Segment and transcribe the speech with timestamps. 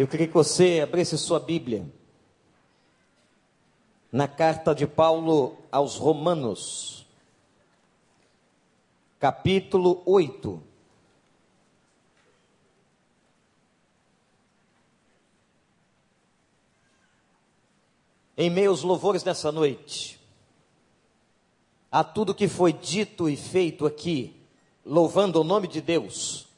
[0.00, 1.86] Eu queria que você abrisse sua Bíblia
[4.10, 7.06] na carta de Paulo aos Romanos,
[9.18, 10.62] capítulo 8.
[18.38, 20.18] Em meus louvores nessa noite,
[21.92, 24.34] a tudo que foi dito e feito aqui,
[24.82, 26.49] louvando o nome de Deus,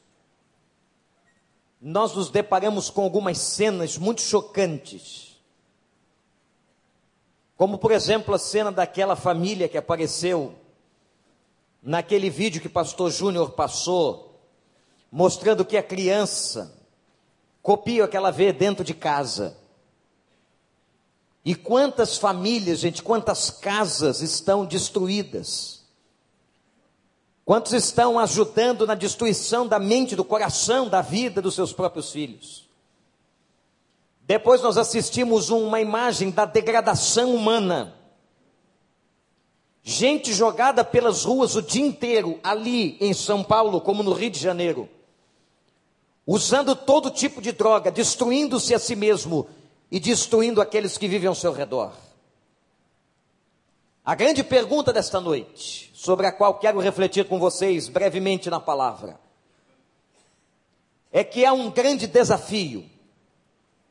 [1.85, 5.37] nós nos deparamos com algumas cenas muito chocantes.
[7.57, 10.55] Como, por exemplo, a cena daquela família que apareceu
[11.81, 14.39] naquele vídeo que pastor Júnior passou,
[15.11, 16.73] mostrando que a criança
[17.61, 19.57] copia o que ela vê dentro de casa.
[21.43, 25.82] E quantas famílias, gente, quantas casas estão destruídas?
[27.45, 32.69] Quantos estão ajudando na destruição da mente, do coração, da vida dos seus próprios filhos?
[34.21, 37.93] Depois nós assistimos uma imagem da degradação humana.
[39.83, 44.39] Gente jogada pelas ruas o dia inteiro, ali em São Paulo, como no Rio de
[44.39, 44.87] Janeiro,
[46.25, 49.49] usando todo tipo de droga, destruindo-se a si mesmo
[49.91, 51.91] e destruindo aqueles que vivem ao seu redor.
[54.05, 59.17] A grande pergunta desta noite sobre a qual quero refletir com vocês brevemente na palavra,
[61.13, 62.85] é que há um grande desafio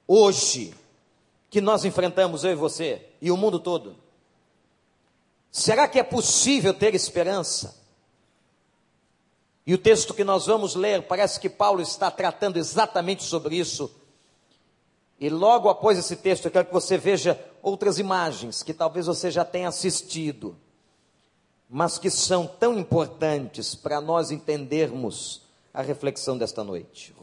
[0.06, 0.74] hoje
[1.48, 3.96] que nós enfrentamos, eu e você, e o mundo todo.
[5.50, 7.80] Será que é possível ter esperança?
[9.66, 13.90] E o texto que nós vamos ler, parece que Paulo está tratando exatamente sobre isso.
[15.18, 19.30] E logo após esse texto, eu quero que você veja outras imagens que talvez você
[19.30, 20.60] já tenha assistido
[21.74, 25.40] mas que são tão importantes para nós entendermos
[25.72, 27.14] a reflexão desta noite.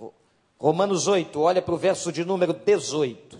[0.57, 3.39] Romanos 8, olha para o verso de número 18.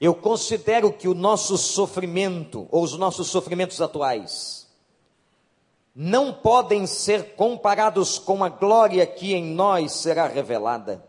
[0.00, 4.68] Eu considero que o nosso sofrimento, ou os nossos sofrimentos atuais,
[5.94, 11.08] não podem ser comparados com a glória que em nós será revelada.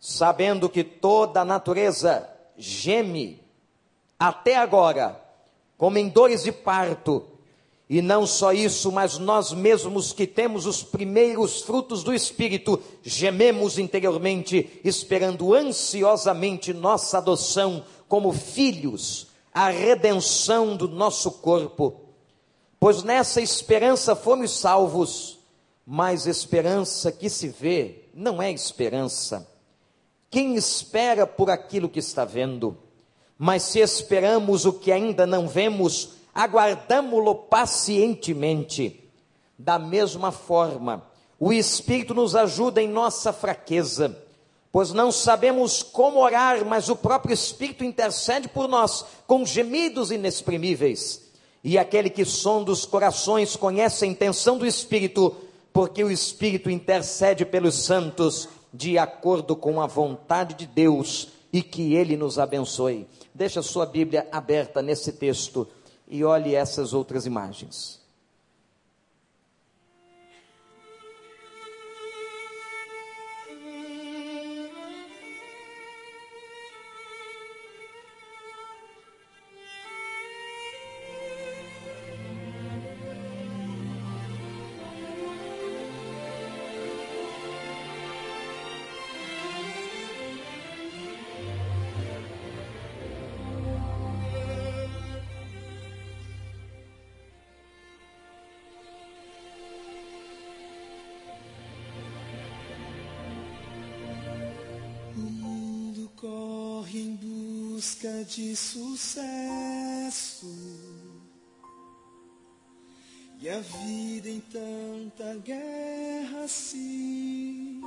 [0.00, 3.42] sabendo que toda a natureza geme
[4.18, 5.20] até agora,
[5.76, 7.24] como em dores de parto,
[7.88, 13.78] e não só isso, mas nós mesmos que temos os primeiros frutos do Espírito, gememos
[13.78, 22.00] interiormente, esperando ansiosamente nossa adoção como filhos, a redenção do nosso corpo.
[22.78, 25.38] Pois nessa esperança fomos salvos,
[25.86, 29.48] mas esperança que se vê não é esperança.
[30.30, 32.76] Quem espera por aquilo que está vendo?
[33.38, 39.04] Mas se esperamos o que ainda não vemos, aguardamo-lo pacientemente.
[39.56, 41.04] Da mesma forma,
[41.38, 44.16] o Espírito nos ajuda em nossa fraqueza,
[44.70, 51.28] pois não sabemos como orar, mas o próprio Espírito intercede por nós com gemidos inexprimíveis.
[51.64, 55.34] E aquele que sonda os corações conhece a intenção do Espírito,
[55.72, 61.94] porque o Espírito intercede pelos santos de acordo com a vontade de Deus e que
[61.94, 63.06] Ele nos abençoe.
[63.34, 65.66] Deixa sua Bíblia aberta nesse texto
[66.06, 67.97] e olhe essas outras imagens.
[108.24, 109.26] De sucesso
[113.40, 117.80] e a vida em tanta guerra se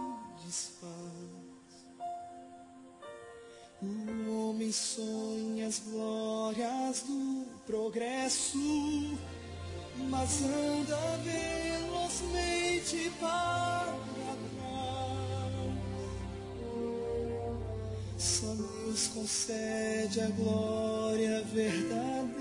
[0.45, 0.91] desfaz.
[3.81, 8.57] O homem sonha as glórias do progresso,
[10.09, 13.95] mas anda velozmente para
[18.91, 22.40] nos concede a glória verdadeira.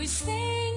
[0.00, 0.69] always say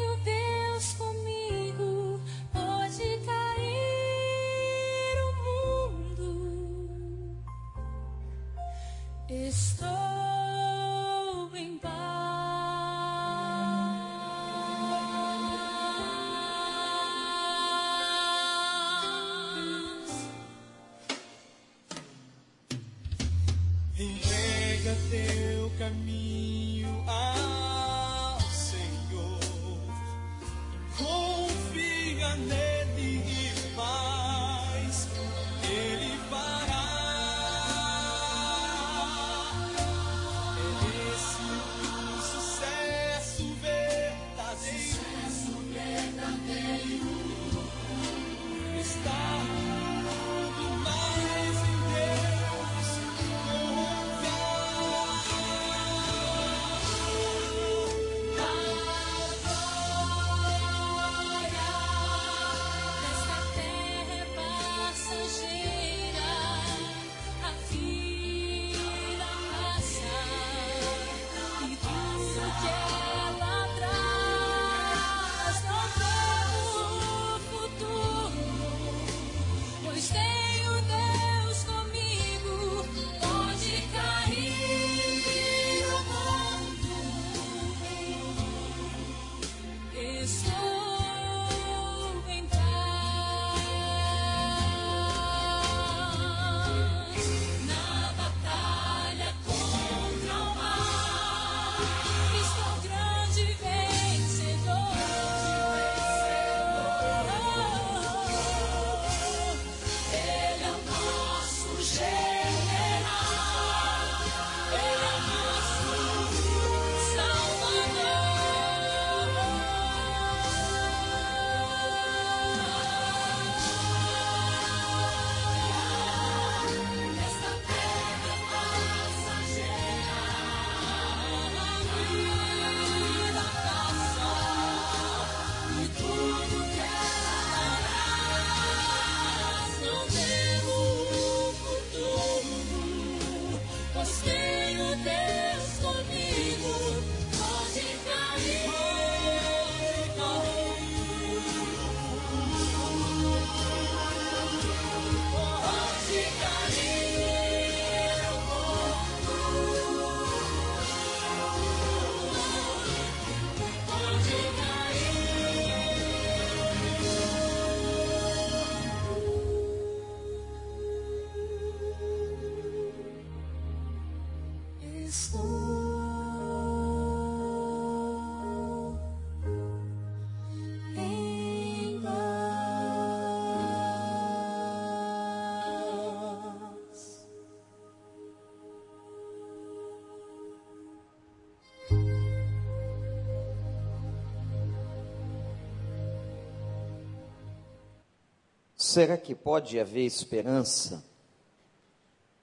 [198.94, 201.04] Será que pode haver esperança?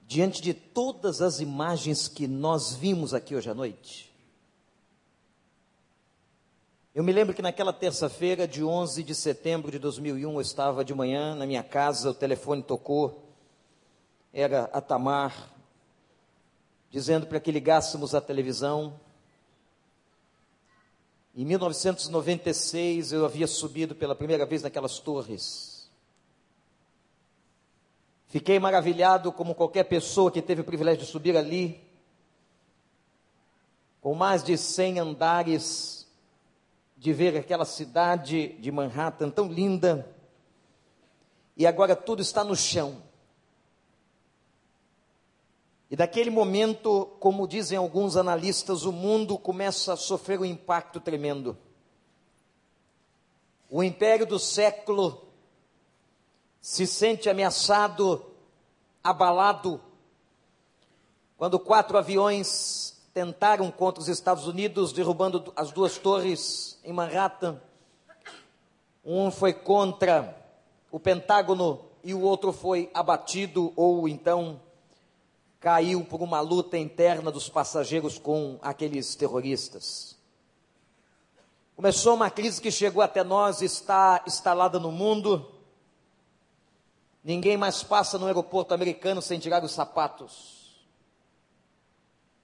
[0.04, 4.12] Diante de todas as imagens que nós vimos aqui hoje à noite?
[6.92, 10.92] Eu me lembro que naquela terça-feira de 11 de setembro de 2001, eu estava de
[10.92, 13.32] manhã na minha casa, o telefone tocou.
[14.32, 15.54] Era a Tamar,
[16.90, 18.98] dizendo para que ligássemos a televisão.
[21.32, 25.69] Em 1996, eu havia subido pela primeira vez naquelas torres
[28.30, 31.84] Fiquei maravilhado, como qualquer pessoa que teve o privilégio de subir ali,
[34.00, 36.08] com mais de 100 andares,
[36.96, 40.08] de ver aquela cidade de Manhattan tão linda,
[41.56, 43.02] e agora tudo está no chão.
[45.90, 51.58] E daquele momento, como dizem alguns analistas, o mundo começa a sofrer um impacto tremendo.
[53.68, 55.29] O império do século
[56.60, 58.24] se sente ameaçado,
[59.02, 59.80] abalado,
[61.36, 67.60] quando quatro aviões tentaram contra os Estados Unidos, derrubando as duas torres em Manhattan.
[69.04, 70.36] Um foi contra
[70.90, 74.60] o Pentágono e o outro foi abatido ou então
[75.58, 80.16] caiu por uma luta interna dos passageiros com aqueles terroristas.
[81.76, 85.59] Começou uma crise que chegou até nós, está instalada no mundo.
[87.22, 90.60] Ninguém mais passa no aeroporto americano sem tirar os sapatos.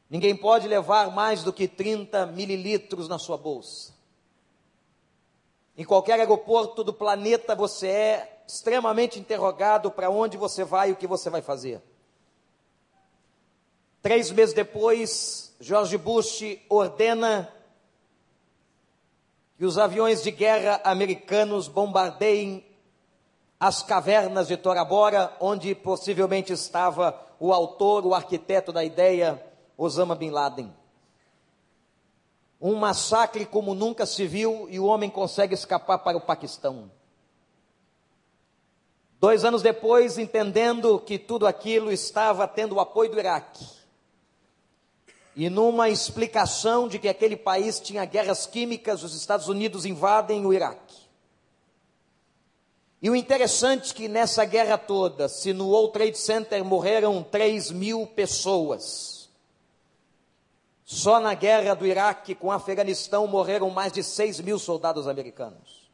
[0.09, 3.95] Ninguém pode levar mais do que 30 mililitros na sua bolsa.
[5.77, 10.97] Em qualquer aeroporto do planeta você é extremamente interrogado para onde você vai e o
[10.97, 11.83] que você vai fazer.
[14.01, 17.53] Três meses depois, George Bush ordena
[19.59, 22.66] que os aviões de guerra americanos bombardeiem
[23.59, 29.43] as cavernas de Tora Bora, onde possivelmente estava o autor, o arquiteto da ideia,
[29.77, 30.75] Osama Bin Laden.
[32.61, 36.91] Um massacre como nunca se viu e o homem consegue escapar para o Paquistão.
[39.19, 43.67] Dois anos depois, entendendo que tudo aquilo estava tendo o apoio do Iraque,
[45.35, 50.53] e numa explicação de que aquele país tinha guerras químicas, os Estados Unidos invadem o
[50.53, 51.06] Iraque.
[53.01, 57.71] E o interessante é que nessa guerra toda, se no World Trade Center morreram 3
[57.71, 59.29] mil pessoas,
[60.85, 65.91] só na guerra do Iraque com o Afeganistão morreram mais de 6 mil soldados americanos.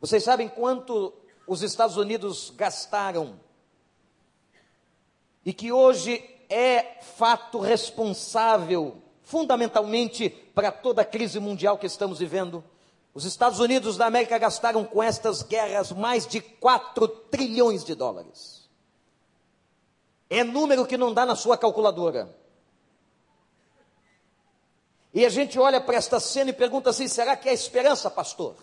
[0.00, 1.12] Vocês sabem quanto
[1.46, 3.38] os Estados Unidos gastaram
[5.44, 12.64] e que hoje é fato responsável, fundamentalmente, para toda a crise mundial que estamos vivendo?
[13.12, 18.68] Os Estados Unidos da América gastaram com estas guerras mais de 4 trilhões de dólares.
[20.28, 22.32] É número que não dá na sua calculadora.
[25.12, 28.54] E a gente olha para esta cena e pergunta assim: será que é esperança, pastor?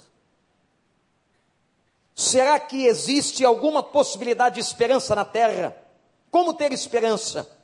[2.16, 5.78] Será que existe alguma possibilidade de esperança na terra?
[6.32, 7.57] Como ter esperança?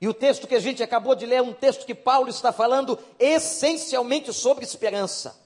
[0.00, 2.52] E o texto que a gente acabou de ler é um texto que Paulo está
[2.52, 5.38] falando essencialmente sobre esperança.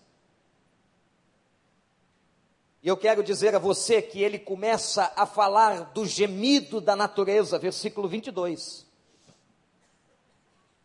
[2.81, 7.59] E eu quero dizer a você que ele começa a falar do gemido da natureza,
[7.59, 8.87] versículo 22.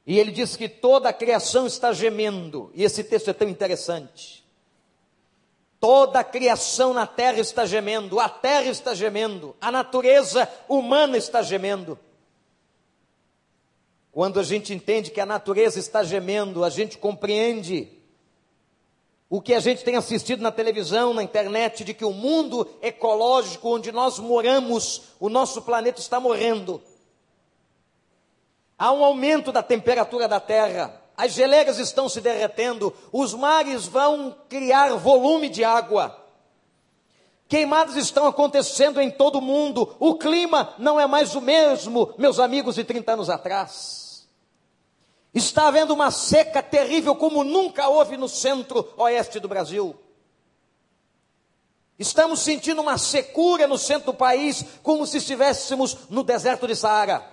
[0.07, 4.43] E ele diz que toda a criação está gemendo, e esse texto é tão interessante.
[5.79, 11.43] Toda a criação na terra está gemendo, a terra está gemendo, a natureza humana está
[11.43, 11.99] gemendo.
[14.19, 17.87] Quando a gente entende que a natureza está gemendo, a gente compreende
[19.29, 23.73] o que a gente tem assistido na televisão, na internet, de que o mundo ecológico
[23.73, 26.83] onde nós moramos, o nosso planeta está morrendo.
[28.77, 34.35] Há um aumento da temperatura da Terra, as geleiras estão se derretendo, os mares vão
[34.49, 36.13] criar volume de água.
[37.47, 42.37] Queimadas estão acontecendo em todo o mundo, o clima não é mais o mesmo, meus
[42.37, 44.08] amigos, de 30 anos atrás.
[45.39, 49.95] Está havendo uma seca terrível como nunca houve no centro-oeste do Brasil.
[51.97, 57.25] Estamos sentindo uma secura no centro do país, como se estivéssemos no deserto de Saara.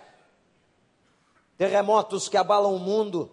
[1.59, 3.29] Terremotos que abalam o mundo,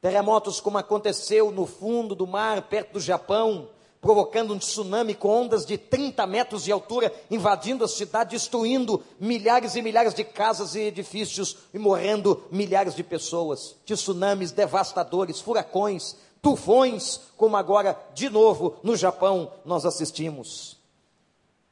[0.00, 3.70] terremotos como aconteceu no fundo do mar, perto do Japão,
[4.04, 9.76] provocando um tsunami com ondas de 30 metros de altura, invadindo a cidade, destruindo milhares
[9.76, 13.74] e milhares de casas e edifícios e morrendo milhares de pessoas.
[13.86, 20.76] Tsunamis devastadores, furacões, tufões, como agora, de novo, no Japão, nós assistimos.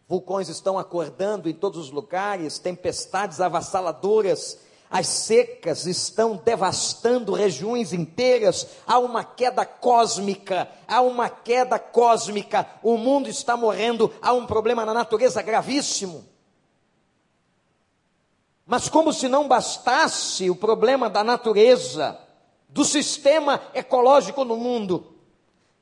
[0.09, 4.59] Vulcões estão acordando em todos os lugares, tempestades avassaladoras,
[4.93, 12.99] as secas estão devastando regiões inteiras, há uma queda cósmica, há uma queda cósmica, o
[12.99, 16.23] mundo está morrendo, há um problema na natureza gravíssimo.
[18.67, 22.19] Mas, como se não bastasse o problema da natureza,
[22.69, 25.15] do sistema ecológico no mundo,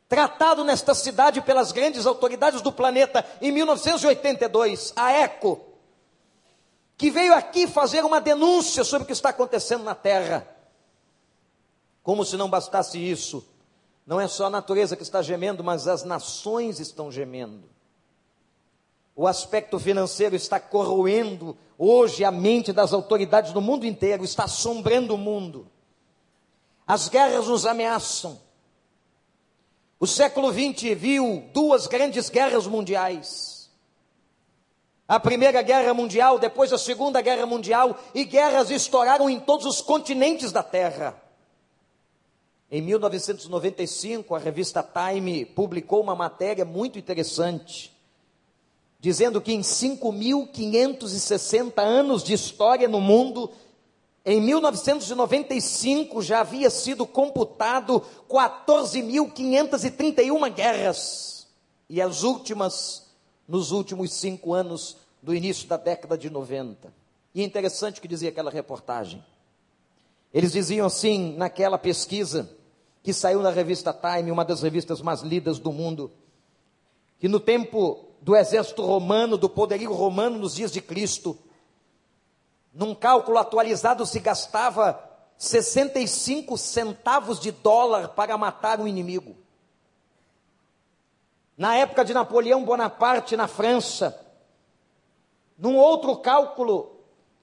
[0.09, 5.70] tratado nesta cidade pelas grandes autoridades do planeta em 1982, a ECO,
[7.01, 10.47] que veio aqui fazer uma denúncia sobre o que está acontecendo na Terra.
[12.03, 13.43] Como se não bastasse isso,
[14.07, 17.71] Não é só a natureza que está gemendo, mas as nações estão gemendo.
[19.15, 25.15] O aspecto financeiro está corroendo hoje a mente das autoridades do mundo inteiro, está assombrando
[25.15, 25.71] o mundo.
[26.87, 28.41] As guerras nos ameaçam.
[30.01, 33.60] O século XX viu duas grandes guerras mundiais.
[35.11, 39.83] A Primeira Guerra Mundial, depois a Segunda Guerra Mundial, e guerras estouraram em todos os
[39.83, 41.21] continentes da Terra.
[42.71, 47.93] Em 1995, a revista Time publicou uma matéria muito interessante,
[49.01, 53.51] dizendo que em 5.560 anos de história no mundo,
[54.25, 61.49] em 1995 já havia sido computado 14.531 guerras,
[61.89, 63.11] e as últimas
[63.51, 66.93] nos últimos cinco anos do início da década de 90.
[67.35, 69.25] E é interessante o que dizia aquela reportagem.
[70.33, 72.57] Eles diziam assim, naquela pesquisa,
[73.03, 76.13] que saiu na revista Time, uma das revistas mais lidas do mundo,
[77.19, 81.39] que no tempo do exército romano, do poderio romano nos dias de Cristo,
[82.73, 85.03] num cálculo atualizado se gastava
[85.37, 89.37] 65 centavos de dólar para matar um inimigo.
[91.57, 94.19] Na época de Napoleão Bonaparte, na França,
[95.61, 96.91] num outro cálculo,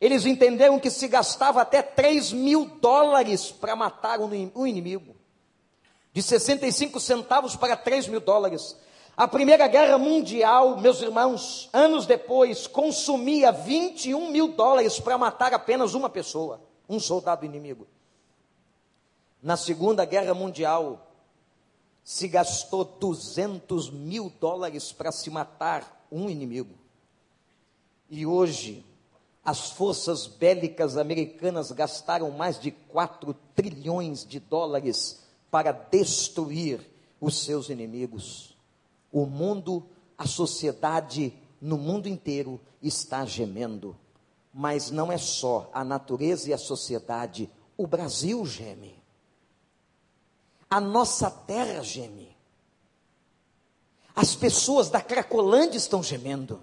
[0.02, 5.16] eles entenderam que se gastava até 3 mil dólares para matar um inimigo.
[6.12, 8.76] De 65 centavos para 3 mil dólares.
[9.16, 15.94] A Primeira Guerra Mundial, meus irmãos, anos depois, consumia 21 mil dólares para matar apenas
[15.94, 16.60] uma pessoa,
[16.90, 17.88] um soldado inimigo.
[19.44, 21.08] Na Segunda Guerra Mundial,
[22.04, 26.87] se gastou 200 mil dólares para se matar um inimigo.
[28.10, 28.86] E hoje,
[29.44, 36.82] as forças bélicas americanas gastaram mais de 4 trilhões de dólares para destruir
[37.20, 38.56] os seus inimigos.
[39.12, 39.86] O mundo,
[40.18, 43.96] a sociedade no mundo inteiro está gemendo.
[44.53, 49.01] Mas não é só a natureza e a sociedade, o Brasil geme.
[50.70, 52.36] A nossa terra geme.
[54.16, 56.60] As pessoas da Cracolândia estão gemendo.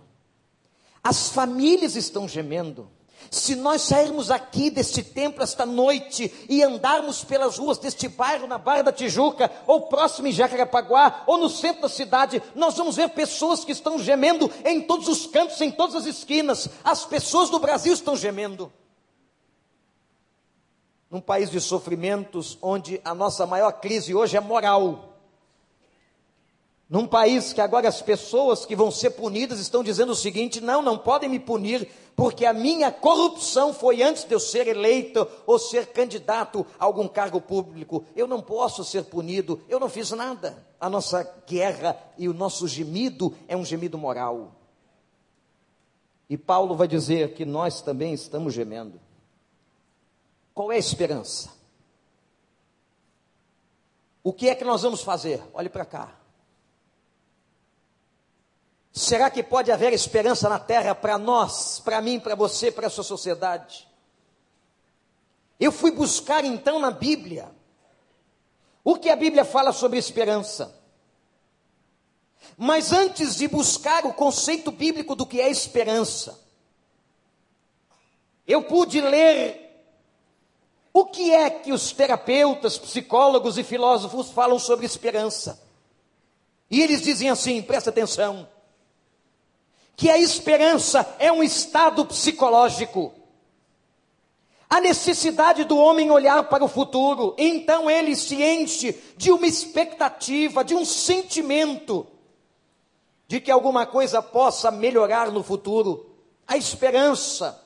[1.04, 2.90] As famílias estão gemendo.
[3.30, 8.58] Se nós sairmos aqui deste templo esta noite e andarmos pelas ruas deste bairro na
[8.58, 13.10] Barra da Tijuca, ou próximo em Jacarepaguá, ou no centro da cidade, nós vamos ver
[13.10, 16.68] pessoas que estão gemendo em todos os cantos, em todas as esquinas.
[16.82, 18.72] As pessoas do Brasil estão gemendo.
[21.10, 25.13] Num país de sofrimentos, onde a nossa maior crise hoje é moral.
[26.88, 30.82] Num país que agora as pessoas que vão ser punidas estão dizendo o seguinte: não,
[30.82, 35.58] não podem me punir, porque a minha corrupção foi antes de eu ser eleito ou
[35.58, 38.04] ser candidato a algum cargo público.
[38.14, 40.62] Eu não posso ser punido, eu não fiz nada.
[40.78, 44.52] A nossa guerra e o nosso gemido é um gemido moral.
[46.28, 49.00] E Paulo vai dizer que nós também estamos gemendo.
[50.52, 51.50] Qual é a esperança?
[54.22, 55.42] O que é que nós vamos fazer?
[55.52, 56.23] Olhe para cá.
[58.96, 62.90] Será que pode haver esperança na terra para nós, para mim, para você, para a
[62.90, 63.88] sua sociedade?
[65.58, 67.50] Eu fui buscar então na Bíblia
[68.84, 70.80] o que a Bíblia fala sobre esperança.
[72.56, 76.40] Mas antes de buscar o conceito bíblico do que é esperança,
[78.46, 79.60] eu pude ler
[80.92, 85.60] o que é que os terapeutas, psicólogos e filósofos falam sobre esperança.
[86.70, 88.53] E eles dizem assim: presta atenção
[89.96, 93.12] que a esperança é um estado psicológico.
[94.68, 100.64] A necessidade do homem olhar para o futuro, então ele se enche de uma expectativa,
[100.64, 102.06] de um sentimento
[103.28, 106.10] de que alguma coisa possa melhorar no futuro.
[106.46, 107.60] A esperança,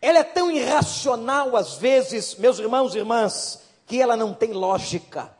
[0.00, 5.32] ela é tão irracional às vezes, meus irmãos e irmãs, que ela não tem lógica.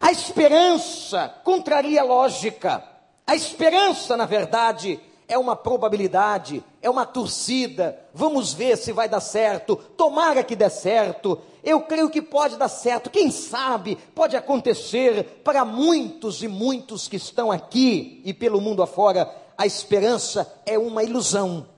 [0.00, 2.97] A esperança contraria a lógica.
[3.28, 8.00] A esperança, na verdade, é uma probabilidade, é uma torcida.
[8.14, 9.76] Vamos ver se vai dar certo.
[9.76, 11.38] Tomara que dê certo.
[11.62, 13.10] Eu creio que pode dar certo.
[13.10, 19.30] Quem sabe pode acontecer para muitos e muitos que estão aqui e pelo mundo afora.
[19.58, 21.68] A esperança é uma ilusão.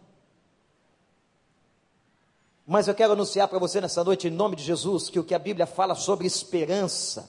[2.64, 5.34] Mas eu quero anunciar para você nessa noite, em nome de Jesus, que o que
[5.34, 7.28] a Bíblia fala sobre esperança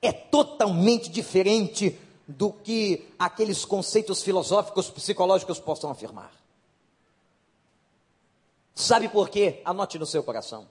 [0.00, 6.30] é totalmente diferente do que aqueles conceitos filosóficos, psicológicos possam afirmar.
[8.74, 9.62] Sabe por quê?
[9.64, 10.68] Anote no seu coração.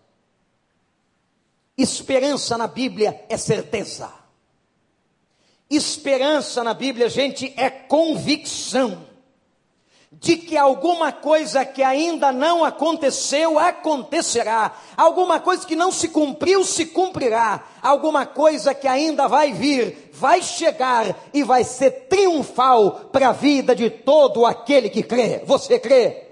[1.76, 4.14] Esperança na Bíblia é certeza.
[5.70, 9.06] Esperança na Bíblia, gente, é convicção
[10.12, 16.64] de que alguma coisa que ainda não aconteceu acontecerá, alguma coisa que não se cumpriu
[16.64, 23.30] se cumprirá, alguma coisa que ainda vai vir, vai chegar e vai ser triunfal para
[23.30, 25.44] a vida de todo aquele que crê.
[25.46, 26.26] Você crê?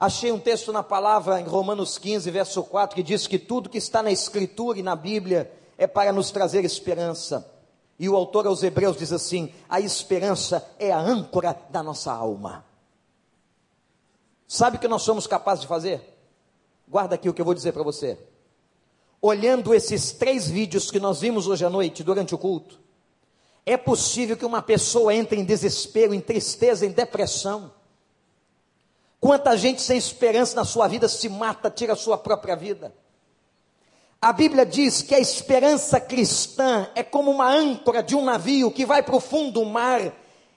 [0.00, 3.78] Achei um texto na palavra em Romanos 15, verso 4, que diz que tudo que
[3.78, 7.57] está na Escritura e na Bíblia é para nos trazer esperança.
[7.98, 12.64] E o autor aos Hebreus diz assim: a esperança é a âncora da nossa alma.
[14.46, 16.16] Sabe o que nós somos capazes de fazer?
[16.86, 18.18] Guarda aqui o que eu vou dizer para você.
[19.20, 22.80] Olhando esses três vídeos que nós vimos hoje à noite, durante o culto,
[23.66, 27.72] é possível que uma pessoa entre em desespero, em tristeza, em depressão.
[29.20, 32.94] Quanta gente sem esperança na sua vida se mata, tira a sua própria vida.
[34.20, 38.84] A Bíblia diz que a esperança cristã é como uma âncora de um navio que
[38.84, 40.12] vai para o fundo do mar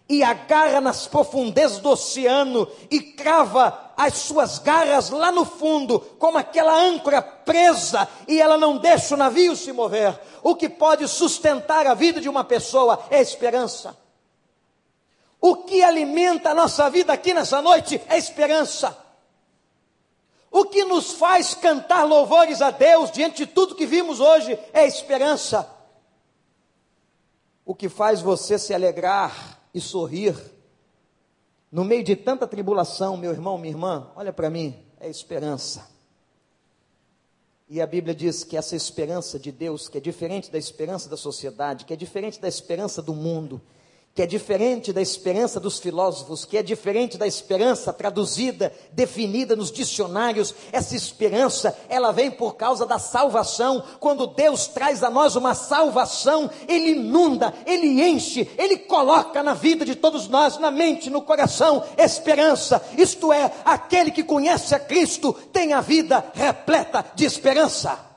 [0.10, 6.39] e agarra nas profundezas do oceano e crava as suas garras lá no fundo, como
[6.39, 10.19] aquela âncora presa, e ela não deixa o navio se mover.
[10.41, 13.95] O que pode sustentar a vida de uma pessoa é esperança.
[15.39, 18.97] O que alimenta a nossa vida aqui nessa noite é esperança.
[20.51, 24.85] O que nos faz cantar louvores a Deus diante de tudo que vimos hoje é
[24.85, 25.67] esperança.
[27.65, 30.35] O que faz você se alegrar e sorrir
[31.71, 35.89] no meio de tanta tribulação, meu irmão, minha irmã, olha para mim, é esperança.
[37.69, 41.15] E a Bíblia diz que essa esperança de Deus, que é diferente da esperança da
[41.15, 43.61] sociedade, que é diferente da esperança do mundo,
[44.13, 49.71] que é diferente da esperança dos filósofos, que é diferente da esperança traduzida, definida nos
[49.71, 50.54] dicionários.
[50.71, 53.82] Essa esperança, ela vem por causa da salvação.
[54.02, 59.86] Quando Deus traz a nós uma salvação, Ele inunda, Ele enche, Ele coloca na vida
[59.86, 62.84] de todos nós, na mente, no coração, esperança.
[62.97, 68.11] Isto é, aquele que conhece a Cristo tem a vida repleta de esperança.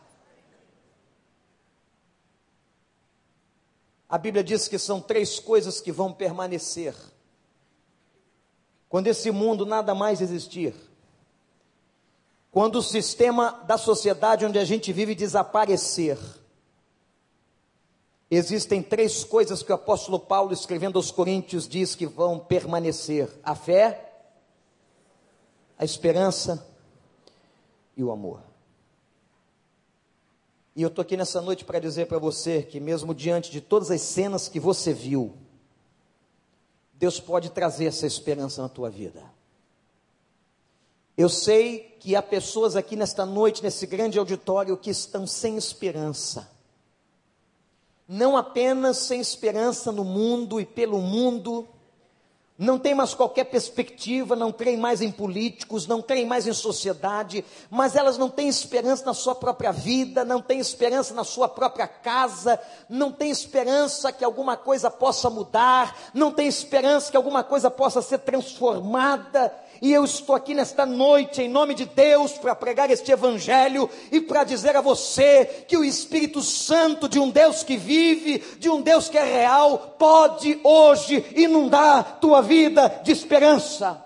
[4.15, 6.95] A Bíblia diz que são três coisas que vão permanecer.
[8.89, 10.73] Quando esse mundo nada mais existir,
[12.49, 16.17] quando o sistema da sociedade onde a gente vive desaparecer,
[18.31, 23.57] existem três coisas que o apóstolo Paulo, escrevendo aos Coríntios, diz que vão permanecer: a
[23.57, 24.13] fé,
[25.77, 26.65] a esperança
[27.97, 28.54] e o amor.
[30.77, 33.91] E eu estou aqui nessa noite para dizer para você que, mesmo diante de todas
[33.91, 35.33] as cenas que você viu,
[36.95, 39.23] Deus pode trazer essa esperança na tua vida.
[41.17, 46.51] Eu sei que há pessoas aqui nesta noite, nesse grande auditório, que estão sem esperança.
[48.09, 51.69] Não apenas sem esperança no mundo e pelo mundo,
[52.57, 57.45] não tem mais qualquer perspectiva, não creem mais em políticos, não creem mais em sociedade,
[57.69, 61.89] mas elas não têm esperança na sua própria vida, não têm esperança na sua própria
[61.89, 67.71] casa, não têm esperança que alguma coisa possa mudar, não têm esperança que alguma coisa
[67.71, 69.53] possa ser transformada.
[69.85, 74.19] E eu estou aqui nesta noite, em nome de Deus, para pregar este Evangelho e
[74.19, 78.81] para dizer a você que o Espírito Santo de um Deus que vive, de um
[78.81, 84.03] Deus que é real, pode hoje inundar tua vida de esperança.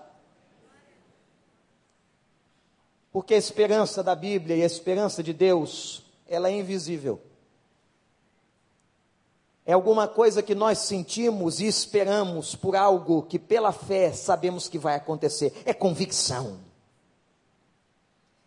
[3.13, 7.23] Porque a esperança da Bíblia e a esperança de Deus, ela é invisível
[9.69, 14.79] é alguma coisa que nós sentimos e esperamos por algo que pela fé sabemos que
[14.79, 15.53] vai acontecer.
[15.67, 16.59] É convicção.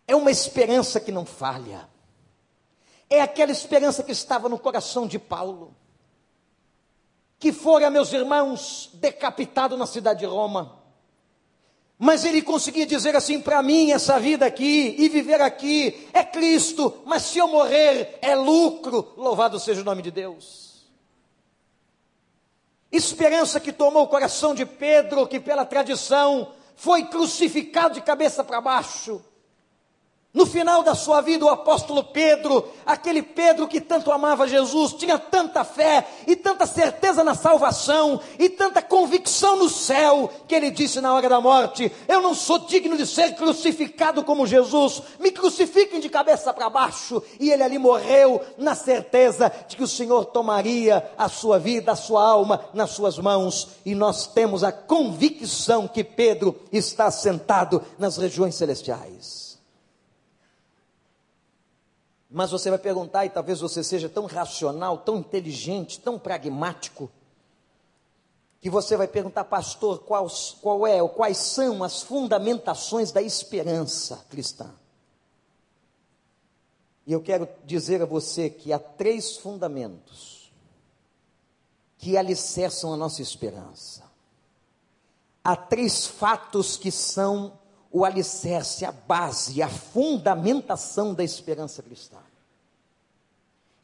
[0.04, 1.88] É uma esperança que não falha.
[3.08, 5.76] É aquela esperança que estava no coração de Paulo,
[7.38, 10.82] que fora, meus irmãos, decapitado na cidade de Roma.
[11.96, 17.00] Mas ele conseguia dizer assim: para mim, essa vida aqui e viver aqui é Cristo,
[17.06, 19.12] mas se eu morrer é lucro.
[19.16, 20.71] Louvado seja o nome de Deus.
[22.92, 28.60] Esperança que tomou o coração de Pedro, que pela tradição foi crucificado de cabeça para
[28.60, 29.24] baixo.
[30.34, 35.18] No final da sua vida, o apóstolo Pedro, aquele Pedro que tanto amava Jesus, tinha
[35.18, 41.02] tanta fé e tanta certeza na salvação e tanta convicção no céu, que ele disse
[41.02, 46.00] na hora da morte: Eu não sou digno de ser crucificado como Jesus, me crucifiquem
[46.00, 47.22] de cabeça para baixo.
[47.38, 51.96] E ele ali morreu na certeza de que o Senhor tomaria a sua vida, a
[51.96, 53.68] sua alma nas suas mãos.
[53.84, 59.51] E nós temos a convicção que Pedro está sentado nas regiões celestiais.
[62.32, 67.10] Mas você vai perguntar, e talvez você seja tão racional, tão inteligente, tão pragmático,
[68.58, 70.26] que você vai perguntar, pastor, qual,
[70.62, 74.70] qual é, ou quais são as fundamentações da esperança cristã?
[77.06, 80.50] E eu quero dizer a você que há três fundamentos
[81.98, 84.04] que alicerçam a nossa esperança.
[85.44, 87.58] Há três fatos que são
[87.92, 92.18] o alicerce, a base, a fundamentação da esperança cristã.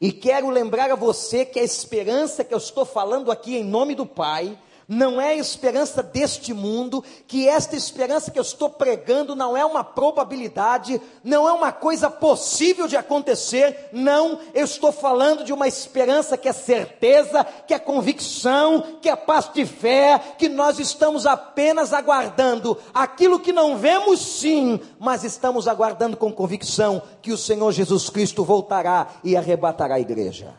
[0.01, 3.93] E quero lembrar a você que a esperança que eu estou falando aqui em nome
[3.93, 4.57] do Pai
[4.89, 9.63] não é a esperança deste mundo, que esta esperança que eu estou pregando não é
[9.63, 15.67] uma probabilidade, não é uma coisa possível de acontecer, não, eu estou falando de uma
[15.67, 21.27] esperança que é certeza, que é convicção, que é paz de fé, que nós estamos
[21.27, 27.71] apenas aguardando aquilo que não vemos sim, mas estamos aguardando com convicção que o Senhor
[27.71, 30.55] Jesus Cristo voltará e arrebatará a igreja.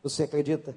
[0.00, 0.76] Você acredita?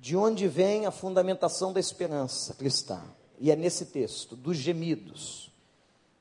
[0.00, 3.02] De onde vem a fundamentação da esperança cristã?
[3.40, 5.52] E é nesse texto, dos gemidos.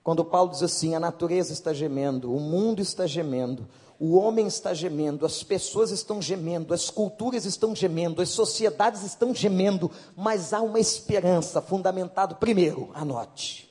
[0.03, 3.67] Quando Paulo diz assim: a natureza está gemendo, o mundo está gemendo,
[3.99, 9.33] o homem está gemendo, as pessoas estão gemendo, as culturas estão gemendo, as sociedades estão
[9.33, 13.69] gemendo, mas há uma esperança fundamentada, primeiro, anote.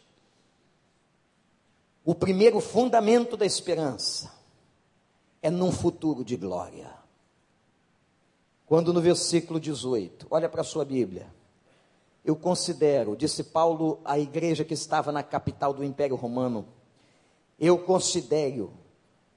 [2.05, 4.33] O primeiro fundamento da esperança
[5.43, 7.06] é num futuro de glória.
[8.67, 11.33] Quando no versículo 18, olha para a sua Bíblia.
[12.25, 16.67] Eu considero, disse Paulo à igreja que estava na capital do Império Romano,
[17.59, 18.73] eu considero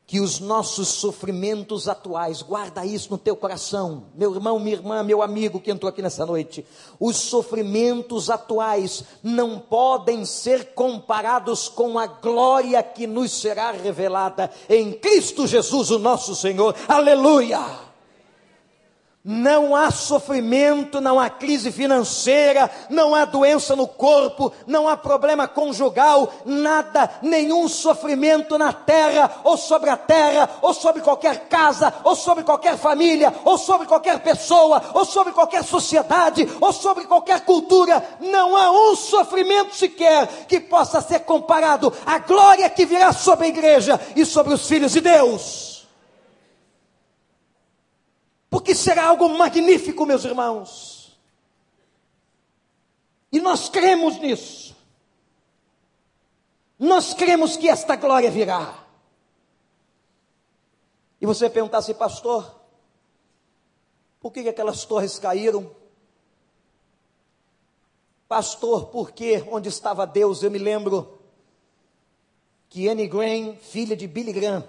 [0.08, 5.22] que os nossos sofrimentos atuais, guarda isso no teu coração, meu irmão, minha irmã, meu
[5.22, 6.66] amigo que entrou aqui nessa noite,
[7.00, 14.94] os sofrimentos atuais não podem ser comparados com a glória que nos será revelada em
[14.94, 16.76] Cristo Jesus, o nosso Senhor.
[16.88, 17.89] Aleluia!
[19.24, 25.46] Não há sofrimento, não há crise financeira, não há doença no corpo, não há problema
[25.46, 32.16] conjugal, nada, nenhum sofrimento na terra, ou sobre a terra, ou sobre qualquer casa, ou
[32.16, 38.02] sobre qualquer família, ou sobre qualquer pessoa, ou sobre qualquer sociedade, ou sobre qualquer cultura.
[38.22, 43.50] Não há um sofrimento sequer que possa ser comparado à glória que virá sobre a
[43.50, 45.79] igreja e sobre os filhos de Deus
[48.50, 51.20] porque será algo magnífico, meus irmãos.
[53.32, 54.76] E nós cremos nisso.
[56.80, 58.86] Nós cremos que esta glória virá.
[61.22, 62.60] E você perguntar assim, pastor,
[64.20, 65.70] por que, que aquelas torres caíram?
[68.28, 70.42] Pastor, por que onde estava Deus?
[70.42, 71.20] Eu me lembro
[72.70, 74.66] que Anne Graham, filha de Billy Graham,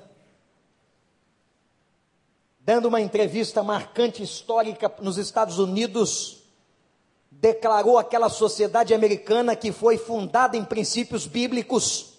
[2.71, 6.45] dando uma entrevista marcante histórica nos Estados Unidos,
[7.29, 12.13] declarou aquela sociedade americana que foi fundada em princípios bíblicos,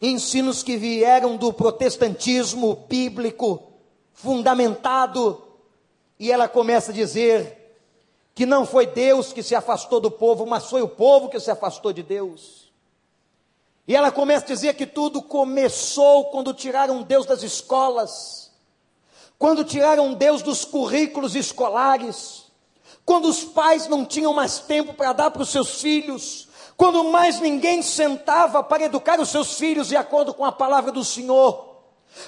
[0.00, 3.72] ensinos que vieram do protestantismo bíblico
[4.12, 5.42] fundamentado,
[6.16, 7.76] e ela começa a dizer
[8.36, 11.50] que não foi Deus que se afastou do povo, mas foi o povo que se
[11.50, 12.65] afastou de Deus.
[13.86, 18.50] E ela começa a dizer que tudo começou quando tiraram Deus das escolas,
[19.38, 22.46] quando tiraram Deus dos currículos escolares,
[23.04, 27.38] quando os pais não tinham mais tempo para dar para os seus filhos, quando mais
[27.38, 31.75] ninguém sentava para educar os seus filhos de acordo com a palavra do Senhor.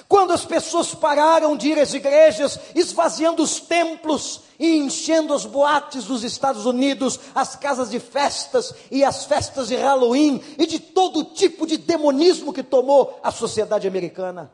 [0.07, 6.05] Quando as pessoas pararam de ir às igrejas, esvaziando os templos e enchendo as boates
[6.05, 11.23] dos Estados Unidos, as casas de festas e as festas de Halloween e de todo
[11.23, 14.51] tipo de demonismo que tomou a sociedade americana.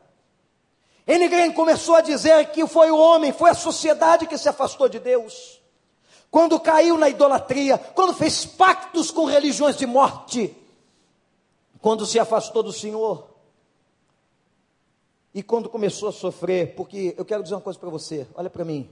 [1.06, 1.52] N.
[1.52, 5.60] começou a dizer que foi o homem, foi a sociedade que se afastou de Deus.
[6.30, 10.54] Quando caiu na idolatria, quando fez pactos com religiões de morte,
[11.80, 13.35] quando se afastou do Senhor.
[15.36, 18.64] E quando começou a sofrer, porque eu quero dizer uma coisa para você, olha para
[18.64, 18.88] mim.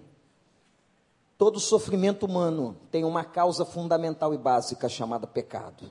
[1.39, 5.91] Todo sofrimento humano tem uma causa fundamental e básica chamada pecado.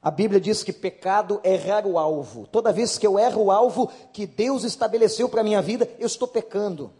[0.00, 2.46] A Bíblia diz que pecado é errar o alvo.
[2.46, 6.06] Toda vez que eu erro o alvo que Deus estabeleceu para a minha vida, eu
[6.06, 6.90] estou pecando.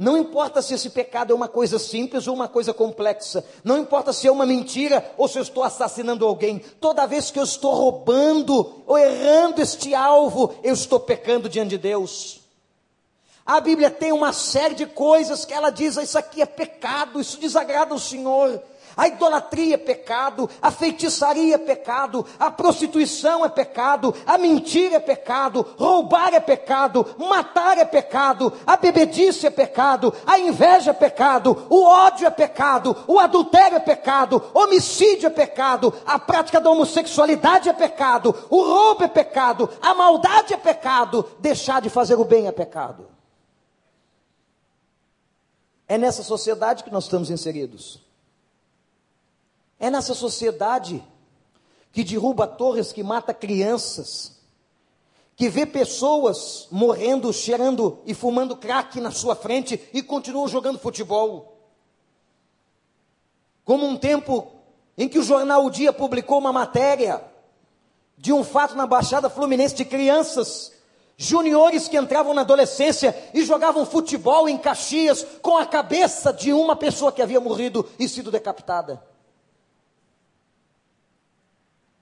[0.00, 3.44] Não importa se esse pecado é uma coisa simples ou uma coisa complexa.
[3.62, 6.58] Não importa se é uma mentira ou se eu estou assassinando alguém.
[6.80, 11.78] Toda vez que eu estou roubando ou errando este alvo, eu estou pecando diante de
[11.78, 12.40] Deus.
[13.44, 17.38] A Bíblia tem uma série de coisas que ela diz: isso aqui é pecado, isso
[17.38, 18.58] desagrada o Senhor.
[18.96, 25.00] A idolatria é pecado, a feitiçaria é pecado, a prostituição é pecado, a mentira é
[25.00, 31.66] pecado, roubar é pecado, matar é pecado, a bebedice é pecado, a inveja é pecado,
[31.68, 37.68] o ódio é pecado, o adultério é pecado, homicídio é pecado, a prática da homossexualidade
[37.68, 42.46] é pecado, o roubo é pecado, a maldade é pecado, deixar de fazer o bem
[42.46, 43.06] é pecado.
[45.86, 48.09] É nessa sociedade que nós estamos inseridos.
[49.80, 51.02] É nessa sociedade
[51.90, 54.38] que derruba torres, que mata crianças,
[55.34, 61.56] que vê pessoas morrendo, cheirando e fumando crack na sua frente e continuam jogando futebol.
[63.64, 64.52] Como um tempo
[64.98, 67.24] em que o jornal O Dia publicou uma matéria
[68.18, 70.72] de um fato na Baixada Fluminense de crianças
[71.16, 76.76] juniores que entravam na adolescência e jogavam futebol em Caxias com a cabeça de uma
[76.76, 79.09] pessoa que havia morrido e sido decapitada.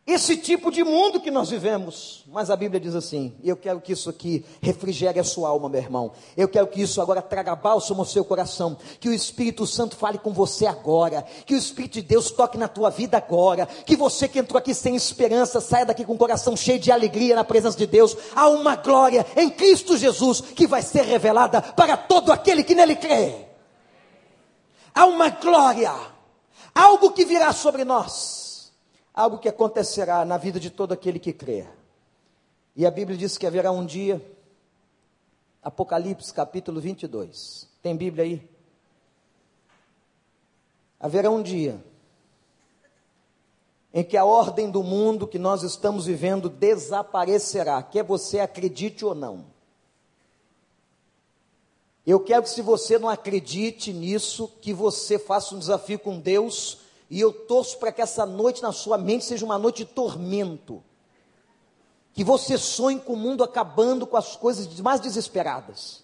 [0.08, 2.24] Esse tipo de mundo que nós vivemos.
[2.28, 5.82] Mas a Bíblia diz assim: eu quero que isso aqui refrigere a sua alma, meu
[5.82, 6.12] irmão.
[6.34, 8.78] Eu quero que isso agora traga bálsamo ao seu coração.
[8.98, 11.26] Que o Espírito Santo fale com você agora.
[11.44, 13.66] Que o Espírito de Deus toque na tua vida agora.
[13.66, 17.36] Que você que entrou aqui sem esperança saia daqui com o coração cheio de alegria
[17.36, 18.16] na presença de Deus.
[18.34, 22.96] Há uma glória em Cristo Jesus que vai ser revelada para todo aquele que nele
[22.96, 23.44] crê.
[24.94, 25.92] Há uma glória,
[26.74, 28.47] algo que virá sobre nós
[29.18, 31.66] algo que acontecerá na vida de todo aquele que crê.
[32.76, 34.24] E a Bíblia diz que haverá um dia,
[35.61, 37.68] Apocalipse capítulo 22.
[37.83, 38.48] Tem Bíblia aí?
[41.00, 41.83] Haverá um dia
[43.92, 49.16] em que a ordem do mundo que nós estamos vivendo desaparecerá, quer você acredite ou
[49.16, 49.46] não.
[52.07, 56.87] Eu quero que, se você não acredite nisso, que você faça um desafio com Deus
[57.10, 60.82] e eu torço para que essa noite na sua mente seja uma noite de tormento.
[62.12, 66.02] Que você sonhe com o mundo acabando com as coisas mais desesperadas.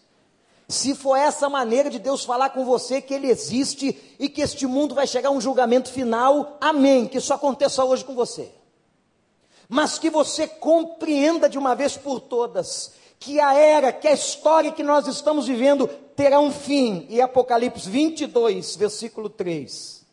[0.67, 4.67] Se for essa maneira de Deus falar com você que Ele existe e que este
[4.67, 7.07] mundo vai chegar a um julgamento final, amém.
[7.07, 8.51] Que isso aconteça hoje com você.
[9.69, 14.73] Mas que você compreenda de uma vez por todas que a era, que a história
[14.73, 15.87] que nós estamos vivendo
[16.17, 17.07] terá um fim.
[17.11, 20.04] E Apocalipse 22, versículo 3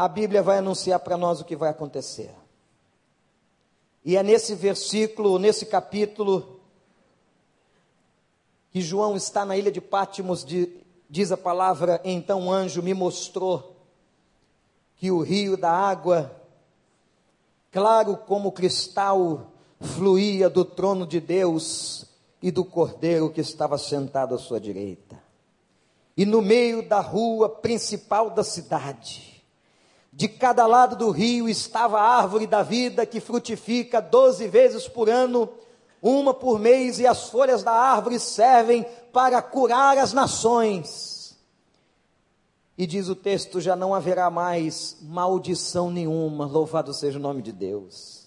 [0.00, 2.34] a Bíblia vai anunciar para nós o que vai acontecer.
[4.02, 6.58] E é nesse versículo, nesse capítulo,
[8.70, 10.74] que João está na ilha de Pátimos, de,
[11.10, 13.76] diz a palavra: então o anjo me mostrou
[14.96, 16.34] que o rio da água,
[17.70, 22.06] claro como cristal, fluía do trono de Deus
[22.40, 25.22] e do cordeiro que estava sentado à sua direita.
[26.16, 29.29] E no meio da rua principal da cidade,
[30.12, 35.08] de cada lado do rio estava a árvore da vida que frutifica doze vezes por
[35.08, 35.48] ano,
[36.02, 41.38] uma por mês, e as folhas da árvore servem para curar as nações.
[42.76, 47.52] E diz o texto: já não haverá mais maldição nenhuma, louvado seja o nome de
[47.52, 48.26] Deus.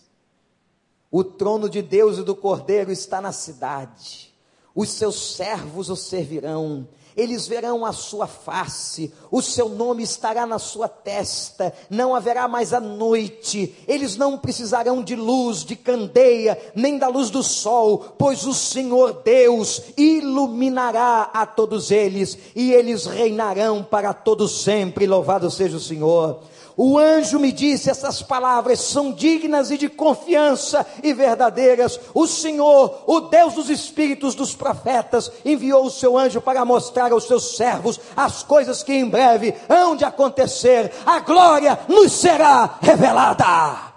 [1.12, 4.34] O trono de Deus e do Cordeiro está na cidade,
[4.74, 10.60] os seus servos o servirão eles verão a sua face, o seu nome estará na
[10.60, 16.98] sua testa, não haverá mais a noite, eles não precisarão de luz, de candeia, nem
[16.98, 23.84] da luz do sol, pois o Senhor Deus iluminará a todos eles, e eles reinarão
[23.84, 26.40] para todos sempre, louvado seja o Senhor.
[26.76, 32.00] O anjo me disse: essas palavras são dignas e de confiança e verdadeiras.
[32.14, 37.26] O Senhor, o Deus dos espíritos dos profetas, enviou o seu anjo para mostrar aos
[37.26, 40.92] seus servos as coisas que em breve hão de acontecer.
[41.06, 43.94] A glória nos será revelada.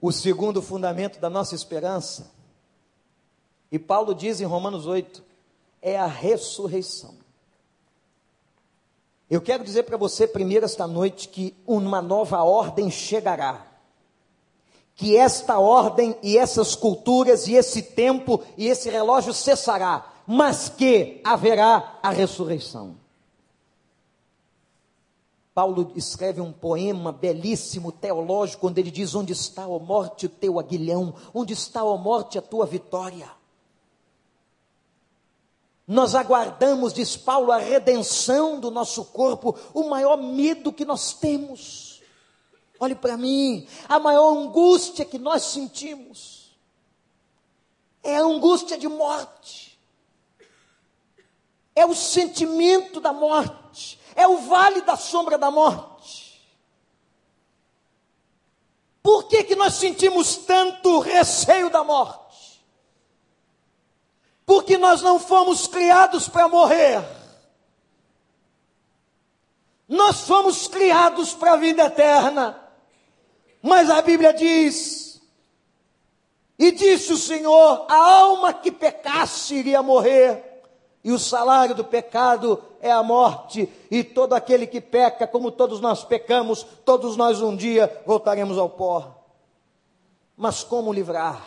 [0.00, 2.30] O segundo fundamento da nossa esperança,
[3.72, 5.24] e Paulo diz em Romanos 8,
[5.80, 7.23] é a ressurreição.
[9.34, 13.66] Eu quero dizer para você primeiro esta noite que uma nova ordem chegará.
[14.94, 21.20] Que esta ordem e essas culturas e esse tempo e esse relógio cessará, mas que
[21.24, 22.94] haverá a ressurreição.
[25.52, 30.60] Paulo escreve um poema belíssimo, teológico, onde ele diz: Onde está, ó morte, o teu
[30.60, 31.12] aguilhão?
[31.34, 33.28] Onde está, ó morte, a tua vitória?
[35.86, 42.02] Nós aguardamos, diz Paulo, a redenção do nosso corpo, o maior medo que nós temos.
[42.80, 46.44] Olhe para mim, a maior angústia que nós sentimos
[48.02, 49.72] é a angústia de morte.
[51.76, 56.40] é o sentimento da morte, é o vale da sombra da morte.
[59.02, 62.23] Por que, que nós sentimos tanto receio da morte?
[64.46, 67.02] Porque nós não fomos criados para morrer.
[69.88, 72.60] Nós fomos criados para a vida eterna.
[73.62, 75.22] Mas a Bíblia diz:
[76.58, 80.62] E disse o Senhor: a alma que pecasse iria morrer,
[81.02, 85.80] e o salário do pecado é a morte, e todo aquele que peca, como todos
[85.80, 89.22] nós pecamos, todos nós um dia voltaremos ao pó.
[90.36, 91.42] Mas como livrar?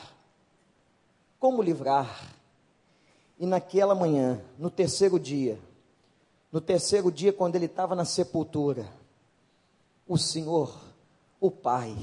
[1.39, 2.36] Como livrar?
[3.39, 5.59] E naquela manhã, no terceiro dia,
[6.51, 8.87] no terceiro dia, quando ele estava na sepultura,
[10.07, 10.75] o Senhor,
[11.39, 11.95] o Pai,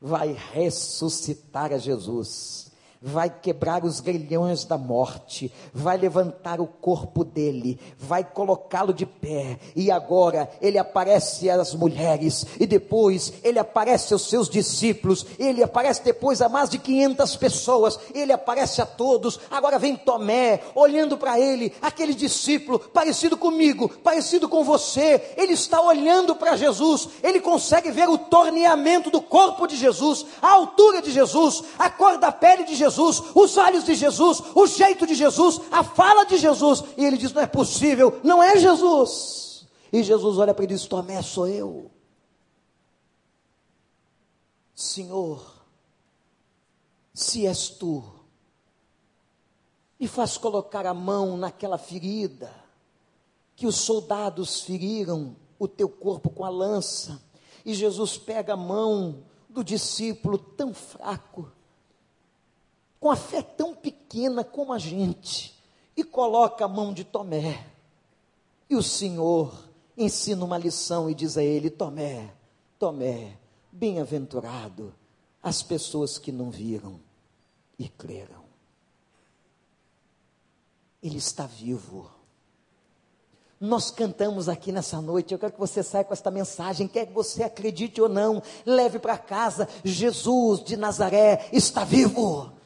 [0.00, 2.69] vai ressuscitar a Jesus,
[3.02, 9.58] vai quebrar os grilhões da morte, vai levantar o corpo dele, vai colocá-lo de pé,
[9.74, 16.04] e agora ele aparece às mulheres, e depois ele aparece aos seus discípulos, ele aparece
[16.04, 19.40] depois a mais de 500 pessoas, ele aparece a todos.
[19.50, 25.80] Agora vem Tomé, olhando para ele, aquele discípulo parecido comigo, parecido com você, ele está
[25.80, 31.10] olhando para Jesus, ele consegue ver o torneamento do corpo de Jesus, a altura de
[31.10, 35.60] Jesus, a cor da pele de Jesus, os olhos de Jesus, o jeito de Jesus,
[35.70, 39.66] a fala de Jesus, e ele diz: Não é possível, não é Jesus.
[39.92, 41.90] E Jesus olha para ele e diz: Tomé, sou eu.
[44.74, 45.64] Senhor,
[47.12, 48.02] se és tu,
[49.98, 52.50] e faz colocar a mão naquela ferida
[53.54, 57.22] que os soldados feriram o teu corpo com a lança,
[57.62, 61.52] e Jesus pega a mão do discípulo tão fraco,
[63.00, 65.58] com a fé tão pequena como a gente,
[65.96, 67.66] e coloca a mão de Tomé.
[68.68, 69.52] E o Senhor
[69.96, 72.32] ensina uma lição e diz a ele: Tomé,
[72.78, 73.38] Tomé,
[73.72, 74.94] bem-aventurado
[75.42, 77.00] as pessoas que não viram
[77.78, 78.44] e creram.
[81.02, 82.10] Ele está vivo.
[83.58, 85.32] Nós cantamos aqui nessa noite.
[85.32, 88.98] Eu quero que você saia com esta mensagem, quer que você acredite ou não, leve
[88.98, 89.68] para casa.
[89.84, 92.59] Jesus de Nazaré está vivo.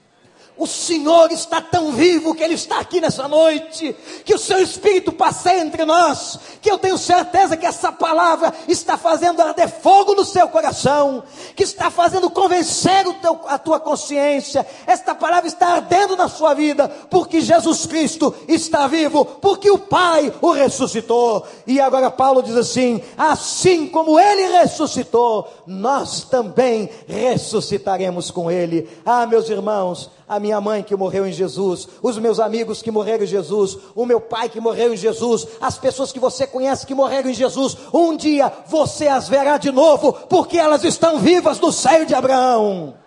[0.56, 3.94] O Senhor está tão vivo que Ele está aqui nessa noite,
[4.24, 8.96] que o Seu Espírito passeia entre nós, que eu tenho certeza que essa palavra está
[8.96, 11.24] fazendo arder fogo no seu coração,
[11.56, 14.66] que está fazendo convencer teu, a tua consciência.
[14.86, 20.32] Esta palavra está ardendo na sua vida, porque Jesus Cristo está vivo, porque o Pai
[20.40, 21.46] o ressuscitou.
[21.66, 28.88] E agora Paulo diz assim: assim como Ele ressuscitou, nós também ressuscitaremos com Ele.
[29.04, 33.24] Ah, meus irmãos, a minha mãe que morreu em Jesus, os meus amigos que morreram
[33.24, 36.94] em Jesus, o meu pai que morreu em Jesus, as pessoas que você conhece que
[36.94, 41.70] morreram em Jesus, um dia você as verá de novo, porque elas estão vivas no
[41.72, 42.98] seio de Abraão.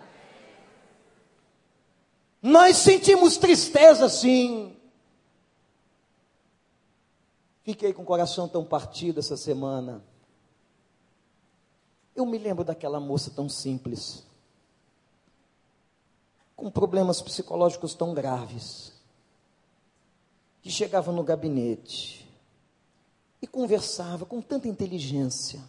[2.40, 4.76] Nós sentimos tristeza sim.
[7.64, 10.04] Fiquei com o coração tão partido essa semana.
[12.14, 14.27] Eu me lembro daquela moça tão simples
[16.58, 18.92] com problemas psicológicos tão graves,
[20.60, 22.28] que chegava no gabinete
[23.40, 25.62] e conversava com tanta inteligência.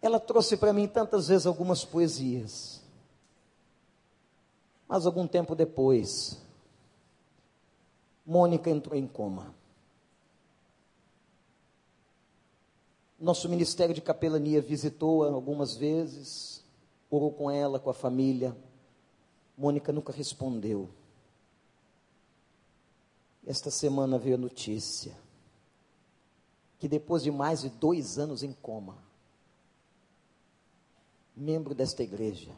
[0.00, 2.80] Ela trouxe para mim tantas vezes algumas poesias.
[4.86, 6.40] Mas algum tempo depois,
[8.24, 9.52] Mônica entrou em coma.
[13.18, 16.64] Nosso ministério de capelania visitou-a algumas vezes,
[17.10, 18.56] orou com ela, com a família.
[19.60, 20.88] Mônica nunca respondeu.
[23.46, 25.14] Esta semana veio a notícia
[26.78, 28.96] que depois de mais de dois anos em coma,
[31.36, 32.56] membro desta igreja,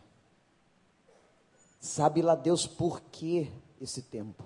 [1.81, 3.51] sabe lá Deus por que
[3.81, 4.45] esse tempo,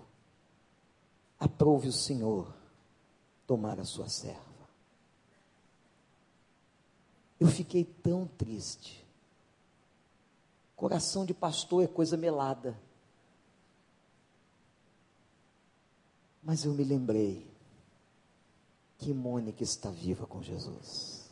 [1.39, 2.55] aprove o Senhor
[3.47, 4.41] tomar a sua serva.
[7.39, 9.06] Eu fiquei tão triste.
[10.77, 12.79] Coração de pastor é coisa melada.
[16.43, 17.51] Mas eu me lembrei
[18.99, 21.29] que Mônica está viva com Jesus.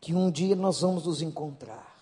[0.00, 1.96] Que um dia nós vamos nos encontrar.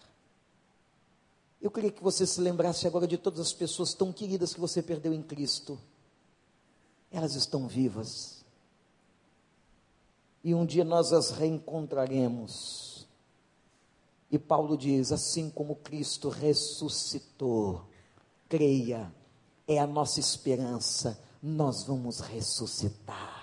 [1.61, 4.83] Eu queria que você se lembrasse agora de todas as pessoas tão queridas que você
[4.83, 5.79] perdeu em Cristo.
[7.11, 8.45] Elas estão vivas.
[10.43, 12.96] E um dia nós as reencontraremos.
[14.31, 17.83] E Paulo diz: assim como Cristo ressuscitou,
[18.49, 19.13] creia,
[19.67, 23.36] é a nossa esperança nós vamos ressuscitar.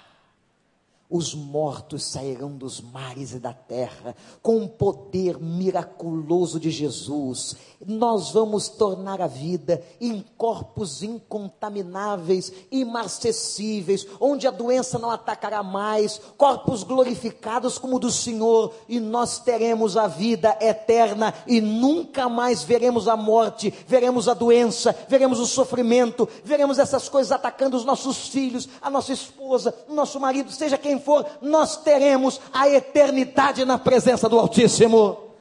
[1.16, 7.56] Os mortos sairão dos mares e da terra, com o poder miraculoso de Jesus.
[7.86, 16.20] Nós vamos tornar a vida em corpos incontamináveis, imarcessíveis, onde a doença não atacará mais,
[16.36, 22.64] corpos glorificados como o do Senhor, e nós teremos a vida eterna e nunca mais
[22.64, 28.30] veremos a morte, veremos a doença, veremos o sofrimento, veremos essas coisas atacando os nossos
[28.30, 33.78] filhos, a nossa esposa, o nosso marido, seja quem for, nós teremos a eternidade na
[33.78, 35.32] presença do Altíssimo.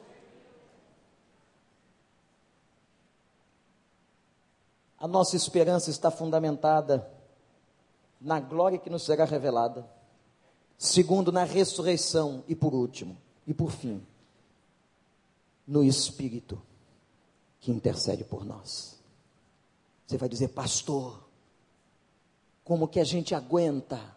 [4.97, 7.09] A nossa esperança está fundamentada
[8.21, 9.85] na glória que nos será revelada.
[10.77, 12.43] Segundo, na ressurreição.
[12.47, 14.05] E por último, e por fim,
[15.67, 16.61] no Espírito
[17.59, 18.99] que intercede por nós.
[20.05, 21.23] Você vai dizer, pastor,
[22.63, 24.12] como que a gente aguenta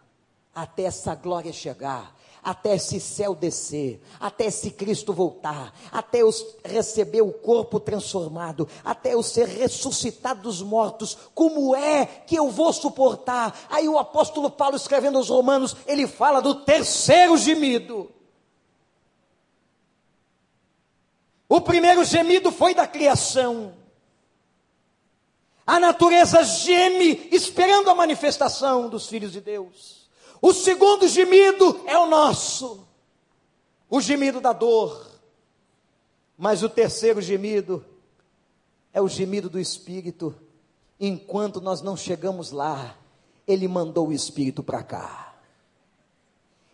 [0.61, 2.17] até essa glória chegar?
[2.47, 6.29] até esse céu descer, até esse Cristo voltar, até eu
[6.63, 12.71] receber o corpo transformado, até eu ser ressuscitado dos mortos, como é que eu vou
[12.71, 13.67] suportar?
[13.69, 18.09] Aí o apóstolo Paulo escrevendo aos Romanos, ele fala do terceiro gemido.
[21.49, 23.73] O primeiro gemido foi da criação.
[25.65, 29.96] A natureza geme esperando a manifestação dos filhos de Deus.
[30.41, 32.87] O segundo gemido é o nosso,
[33.89, 35.05] o gemido da dor.
[36.37, 37.83] Mas o terceiro gemido
[38.93, 40.35] é o gemido do Espírito.
[40.99, 42.95] Enquanto nós não chegamos lá,
[43.47, 45.36] Ele mandou o Espírito para cá.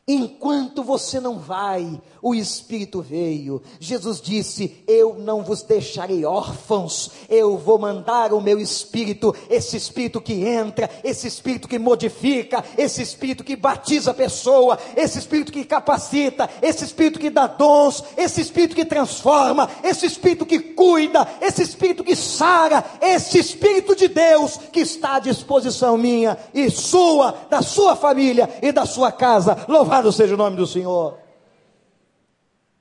[0.06, 3.62] Enquanto você não vai, o Espírito veio.
[3.80, 10.20] Jesus disse: Eu não vos deixarei órfãos, eu vou mandar o meu Espírito, esse Espírito
[10.20, 15.64] que entra, esse Espírito que modifica, esse Espírito que batiza a pessoa, esse Espírito que
[15.64, 21.62] capacita, esse Espírito que dá dons, esse Espírito que transforma, esse Espírito que cuida, esse
[21.62, 27.62] Espírito que sara, esse Espírito de Deus que está à disposição minha e sua, da
[27.62, 29.66] sua família e da sua casa.
[29.70, 31.20] Louvado Louvado seja o nome do Senhor.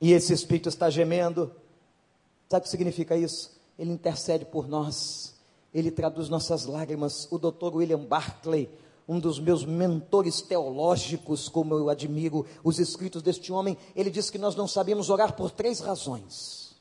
[0.01, 1.55] E esse Espírito está gemendo.
[2.49, 3.55] Sabe o que significa isso?
[3.79, 5.35] Ele intercede por nós.
[5.75, 7.29] Ele traduz nossas lágrimas.
[7.31, 8.71] O doutor William Barclay,
[9.07, 14.39] um dos meus mentores teológicos, como eu admiro os escritos deste homem, ele diz que
[14.39, 16.75] nós não sabemos orar por três razões.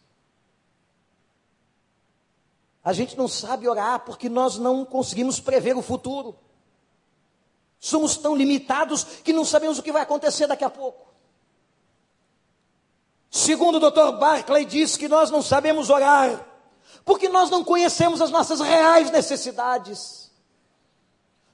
[2.82, 6.38] A gente não sabe orar porque nós não conseguimos prever o futuro.
[7.84, 11.08] Somos tão limitados que não sabemos o que vai acontecer daqui a pouco.
[13.32, 14.20] Segundo o Dr.
[14.20, 16.48] Barclay diz que nós não sabemos orar,
[17.04, 20.30] porque nós não conhecemos as nossas reais necessidades.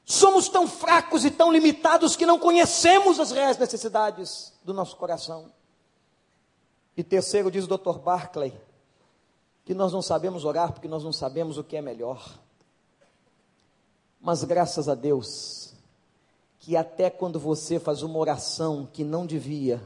[0.03, 5.49] Somos tão fracos e tão limitados que não conhecemos as reais necessidades do nosso coração.
[6.97, 7.99] E terceiro, diz o Dr.
[7.99, 8.53] Barclay,
[9.63, 12.37] que nós não sabemos orar porque nós não sabemos o que é melhor.
[14.19, 15.66] Mas graças a Deus,
[16.67, 19.81] que até quando você faz uma oração que não devia,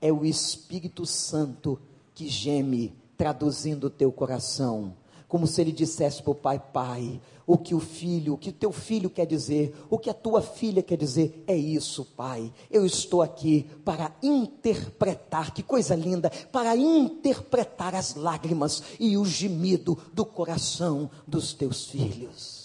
[0.00, 1.78] é o Espírito Santo
[2.16, 4.92] que geme, traduzindo o teu coração.
[5.28, 8.52] Como se ele dissesse para o pai, pai, o que o filho, o que o
[8.52, 12.52] teu filho quer dizer, o que a tua filha quer dizer, é isso, pai.
[12.68, 19.96] Eu estou aqui para interpretar, que coisa linda, para interpretar as lágrimas e o gemido
[20.12, 22.55] do coração dos teus filhos.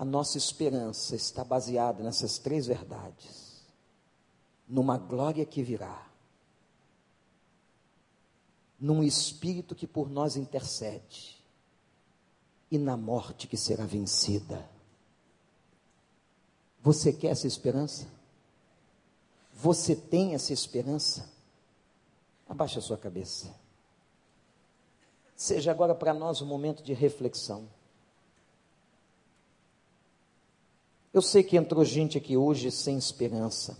[0.00, 3.62] A nossa esperança está baseada nessas três verdades:
[4.66, 6.10] numa glória que virá,
[8.80, 11.36] num Espírito que por nós intercede
[12.70, 14.66] e na morte que será vencida.
[16.80, 18.08] Você quer essa esperança?
[19.52, 21.30] Você tem essa esperança?
[22.48, 23.54] Abaixe a sua cabeça.
[25.36, 27.68] Seja agora para nós um momento de reflexão.
[31.12, 33.76] Eu sei que entrou gente aqui hoje sem esperança.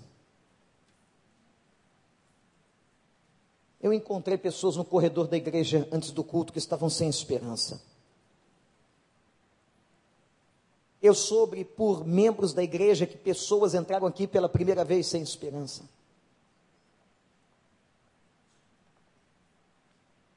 [3.80, 7.80] Eu encontrei pessoas no corredor da igreja antes do culto que estavam sem esperança.
[11.02, 15.88] Eu soube por membros da igreja que pessoas entraram aqui pela primeira vez sem esperança.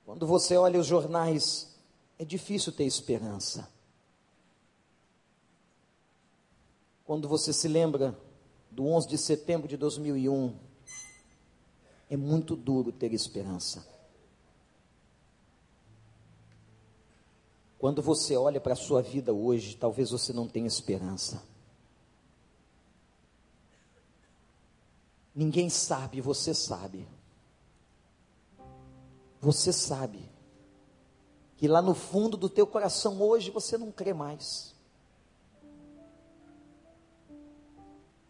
[0.06, 1.76] Quando você olha os jornais,
[2.18, 3.68] é difícil ter esperança.
[7.14, 8.18] Quando você se lembra
[8.72, 10.58] do 11 de setembro de 2001,
[12.10, 13.88] é muito duro ter esperança.
[17.78, 21.44] Quando você olha para a sua vida hoje, talvez você não tenha esperança.
[25.36, 27.08] Ninguém sabe, você sabe.
[29.40, 30.28] Você sabe
[31.58, 34.73] que lá no fundo do teu coração hoje você não crê mais.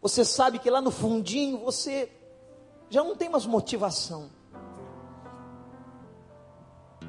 [0.04, 2.12] Você sabe que lá no fundinho você
[2.90, 4.28] já não tem mais motivação.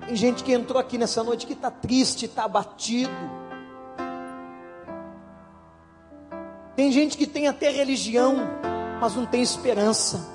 [0.07, 3.11] Tem gente que entrou aqui nessa noite que está triste, está abatido.
[6.73, 8.37] Tem gente que tem até religião,
[9.01, 10.25] mas não tem esperança.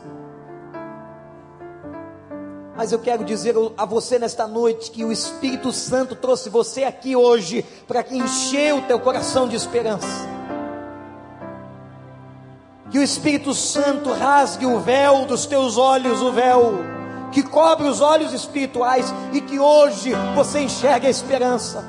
[2.76, 7.16] Mas eu quero dizer a você nesta noite que o Espírito Santo trouxe você aqui
[7.16, 10.39] hoje para encher o teu coração de esperança.
[12.90, 16.78] Que o Espírito Santo rasgue o véu dos teus olhos, o véu
[17.32, 21.84] que cobre os olhos espirituais e que hoje você enxergue a esperança.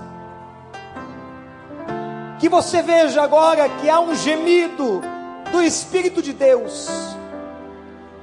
[2.39, 5.01] Que você veja agora que há um gemido
[5.51, 7.11] do Espírito de Deus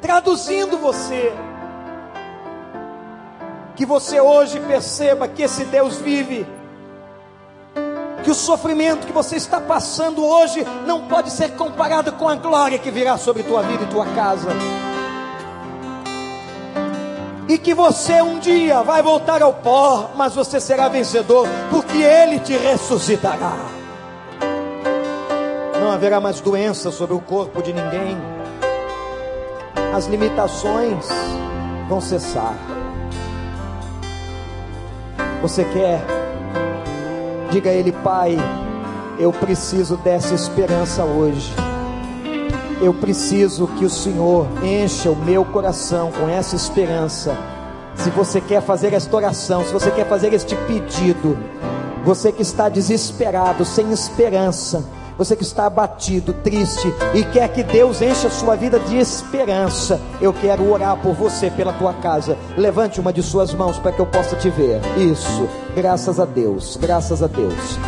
[0.01, 1.33] traduzindo você.
[3.77, 6.47] Que você hoje perceba que esse Deus vive.
[8.29, 12.79] Que o sofrimento que você está passando hoje não pode ser comparado com a glória
[12.79, 14.51] que virá sobre tua vida e tua casa
[17.49, 22.39] e que você um dia vai voltar ao pó, mas você será vencedor, porque Ele
[22.39, 23.57] te ressuscitará.
[25.81, 28.15] Não haverá mais doença sobre o corpo de ninguém,
[29.97, 31.07] as limitações
[31.89, 32.53] vão cessar.
[35.41, 36.18] Você quer?
[37.51, 38.37] Diga a Ele, Pai,
[39.19, 41.51] eu preciso dessa esperança hoje.
[42.81, 47.37] Eu preciso que o Senhor encha o meu coração com essa esperança.
[47.97, 51.37] Se você quer fazer esta oração, se você quer fazer este pedido,
[52.05, 54.85] você que está desesperado, sem esperança,
[55.19, 60.01] você que está abatido, triste e quer que Deus encha a sua vida de esperança,
[60.21, 62.39] eu quero orar por você, pela tua casa.
[62.57, 64.81] Levante uma de suas mãos para que eu possa te ver.
[64.97, 67.79] Isso, graças a Deus, graças a Deus.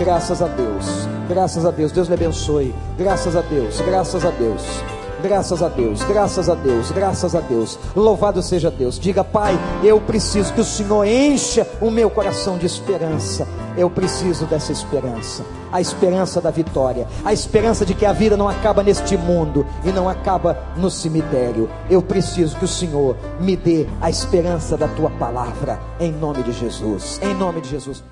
[0.00, 0.86] Graças a Deus,
[1.28, 2.74] graças a Deus, Deus lhe abençoe.
[2.98, 4.62] Graças a Deus, graças a Deus,
[5.20, 7.78] graças a Deus, graças a Deus, graças a Deus.
[7.94, 8.98] Louvado seja Deus.
[8.98, 13.46] Diga, Pai, eu preciso que o Senhor encha o meu coração de esperança.
[13.76, 18.48] Eu preciso dessa esperança, a esperança da vitória, a esperança de que a vida não
[18.48, 21.70] acaba neste mundo e não acaba no cemitério.
[21.88, 26.52] Eu preciso que o Senhor me dê a esperança da tua palavra, em nome de
[26.52, 28.09] Jesus, em nome de Jesus.